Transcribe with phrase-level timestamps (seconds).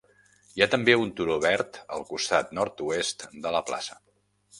[0.51, 3.99] Hi ha també un turó verd al costat nord-oest de la plaça.